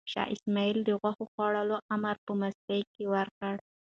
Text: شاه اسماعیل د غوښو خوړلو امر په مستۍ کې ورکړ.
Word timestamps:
شاه 0.11 0.27
اسماعیل 0.35 0.79
د 0.83 0.89
غوښو 1.01 1.25
خوړلو 1.31 1.75
امر 1.95 2.15
په 2.25 2.31
مستۍ 2.39 2.81
کې 2.93 3.03
ورکړ. 3.13 3.55